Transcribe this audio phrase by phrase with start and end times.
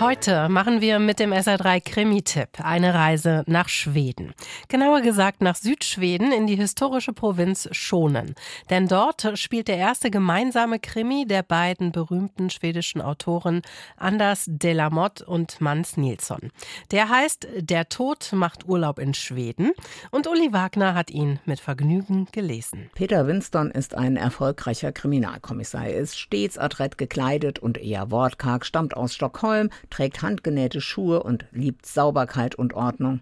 [0.00, 4.32] Heute machen wir mit dem SR3 Krimi-Tipp eine Reise nach Schweden.
[4.68, 8.34] Genauer gesagt nach Südschweden in die historische Provinz Schonen.
[8.70, 13.60] Denn dort spielt der erste gemeinsame Krimi der beiden berühmten schwedischen Autoren
[13.98, 16.50] Anders Delamotte und Mans Nilsson.
[16.92, 19.72] Der heißt Der Tod macht Urlaub in Schweden
[20.10, 22.88] und Uli Wagner hat ihn mit Vergnügen gelesen.
[22.94, 25.88] Peter Winston ist ein erfolgreicher Kriminalkommissar.
[25.88, 31.44] Er ist stets adrett gekleidet und eher wortkarg, stammt aus Stockholm, trägt handgenähte Schuhe und
[31.52, 33.20] liebt Sauberkeit und Ordnung.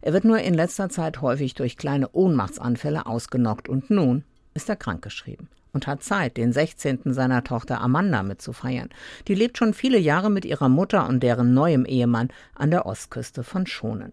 [0.00, 4.76] Er wird nur in letzter Zeit häufig durch kleine Ohnmachtsanfälle ausgenockt und nun ist er
[4.76, 7.12] krankgeschrieben und hat Zeit, den 16.
[7.12, 8.88] seiner Tochter Amanda mitzufeiern.
[9.28, 13.42] Die lebt schon viele Jahre mit ihrer Mutter und deren neuem Ehemann an der Ostküste
[13.42, 14.12] von Schonen.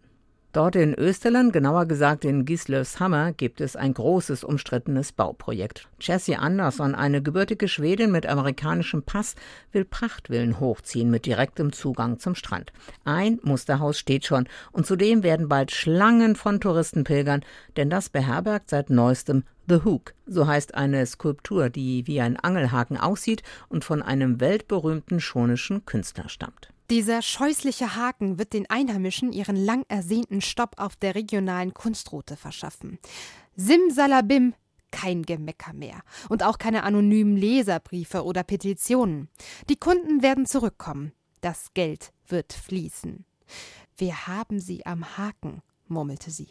[0.54, 5.88] Dort in Österland, genauer gesagt in Gislövshammer, gibt es ein großes umstrittenes Bauprojekt.
[6.02, 9.36] Jessie Andersson, eine gebürtige Schwedin mit amerikanischem Pass,
[9.72, 12.74] will Prachtvillen hochziehen mit direktem Zugang zum Strand.
[13.06, 17.46] Ein Musterhaus steht schon und zudem werden bald Schlangen von Touristen pilgern,
[17.78, 22.98] denn das beherbergt seit neuestem The Hook, so heißt eine Skulptur, die wie ein Angelhaken
[22.98, 26.74] aussieht und von einem weltberühmten schonischen Künstler stammt.
[26.92, 33.00] Dieser scheußliche Haken wird den Einheimischen ihren lang ersehnten Stopp auf der regionalen Kunstroute verschaffen.
[33.56, 34.54] Simsalabim,
[34.92, 39.30] kein Gemecker mehr und auch keine anonymen Leserbriefe oder Petitionen.
[39.70, 41.14] Die Kunden werden zurückkommen.
[41.40, 43.24] Das Geld wird fließen.
[43.96, 46.50] Wir haben sie am Haken, murmelte sie.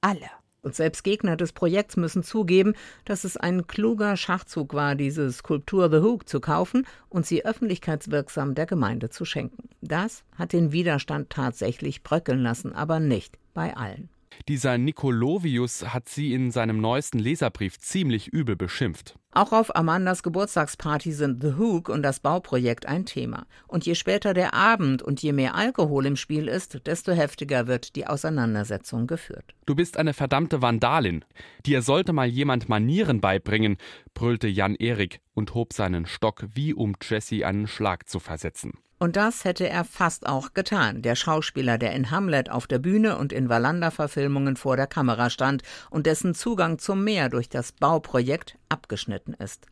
[0.00, 0.30] Alle.
[0.62, 5.90] Und selbst Gegner des Projekts müssen zugeben, dass es ein kluger Schachzug war, diese Skulptur
[5.90, 9.70] The Hook zu kaufen und sie öffentlichkeitswirksam der Gemeinde zu schenken.
[9.80, 14.10] Das hat den Widerstand tatsächlich bröckeln lassen, aber nicht bei allen.
[14.48, 19.14] Dieser Nikolovius hat sie in seinem neuesten Leserbrief ziemlich übel beschimpft.
[19.32, 23.46] Auch auf Amandas Geburtstagsparty sind The Hook und das Bauprojekt ein Thema.
[23.68, 27.94] Und je später der Abend und je mehr Alkohol im Spiel ist, desto heftiger wird
[27.94, 29.54] die Auseinandersetzung geführt.
[29.66, 31.24] Du bist eine verdammte Vandalin.
[31.64, 33.76] Dir sollte mal jemand Manieren beibringen,
[34.14, 38.72] brüllte Jan Erik und hob seinen Stock, wie um Jesse einen Schlag zu versetzen.
[39.02, 43.16] Und das hätte er fast auch getan, der Schauspieler, der in Hamlet auf der Bühne
[43.16, 48.58] und in Wallander-Verfilmungen vor der Kamera stand und dessen Zugang zum Meer durch das Bauprojekt
[48.68, 49.64] abgeschnitten ist.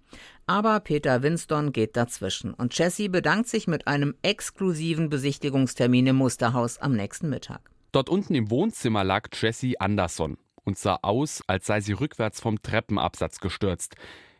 [0.46, 6.78] Aber Peter Winston geht dazwischen und Jesse bedankt sich mit einem exklusiven Besichtigungstermin im Musterhaus
[6.78, 7.60] am nächsten Mittag.
[7.92, 12.62] Dort unten im Wohnzimmer lag Jessie Anderson und sah aus, als sei sie rückwärts vom
[12.62, 13.94] Treppenabsatz gestürzt.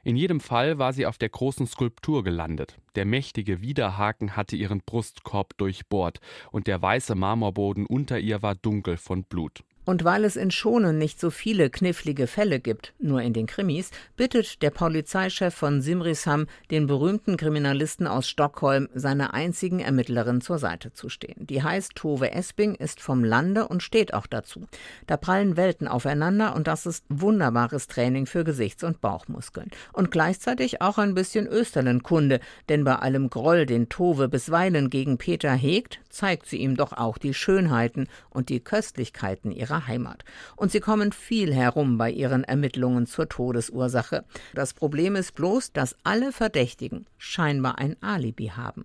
[0.09, 2.79] In jedem Fall war sie auf der großen Skulptur gelandet.
[2.95, 6.21] Der mächtige Widerhaken hatte ihren Brustkorb durchbohrt,
[6.51, 9.65] und der weiße Marmorboden unter ihr war dunkel von Blut.
[9.89, 13.91] Und weil es in Schonen nicht so viele knifflige Fälle gibt, nur in den Krimis,
[14.19, 20.93] bittet der Polizeichef von Simrishamn den berühmten Kriminalisten aus Stockholm, seiner einzigen Ermittlerin zur Seite
[20.93, 21.47] zu stehen.
[21.47, 24.67] Die heißt Tove Esping, ist vom Lande und steht auch dazu.
[25.07, 29.71] Da prallen Welten aufeinander und das ist wunderbares Training für Gesichts- und Bauchmuskeln.
[29.95, 35.55] Und gleichzeitig auch ein bisschen Österlandkunde, denn bei allem Groll, den Tove bisweilen gegen Peter
[35.55, 40.25] hegt, zeigt sie ihm doch auch die Schönheiten und die Köstlichkeiten ihrer Heimat.
[40.57, 44.25] Und sie kommen viel herum bei ihren Ermittlungen zur Todesursache.
[44.53, 48.85] Das Problem ist bloß, dass alle Verdächtigen scheinbar ein Alibi haben.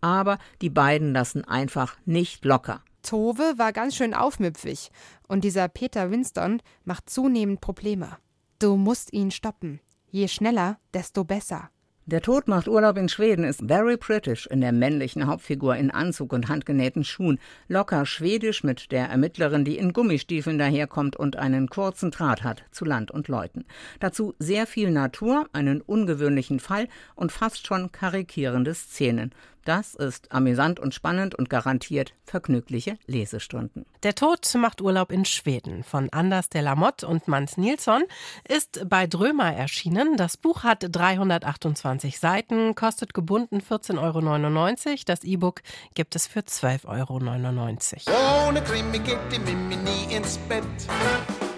[0.00, 2.84] Aber die beiden lassen einfach nicht locker.
[3.02, 4.90] Tove war ganz schön aufmüpfig
[5.26, 8.18] und dieser Peter Winston macht zunehmend Probleme.
[8.60, 9.80] Du musst ihn stoppen.
[10.10, 11.70] Je schneller, desto besser.
[12.10, 16.32] Der Tod macht Urlaub in Schweden ist very British in der männlichen Hauptfigur in Anzug
[16.32, 17.38] und handgenähten Schuhen,
[17.68, 22.86] locker schwedisch mit der Ermittlerin, die in Gummistiefeln daherkommt und einen kurzen Draht hat zu
[22.86, 23.66] Land und Leuten.
[24.00, 29.34] Dazu sehr viel Natur, einen ungewöhnlichen Fall und fast schon karikierende Szenen.
[29.68, 33.84] Das ist amüsant und spannend und garantiert vergnügliche Lesestunden.
[34.02, 38.04] Der Tod macht Urlaub in Schweden von Anders Delamotte und Mans Nilsson
[38.48, 40.16] ist bei Drömer erschienen.
[40.16, 44.96] Das Buch hat 328 Seiten, kostet gebunden 14,99 Euro.
[45.04, 45.60] Das E-Book
[45.92, 48.48] gibt es für 12,99 Euro.
[48.48, 50.64] Ohne Krimi geht die Mimi nie ins Bett.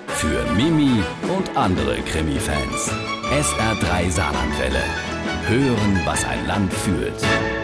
[0.08, 1.00] Für Mimi
[1.32, 2.90] und andere Krimi-Fans.
[3.30, 4.82] SR3 Saarlandwelle.
[5.46, 7.59] Hören, was ein Land fühlt.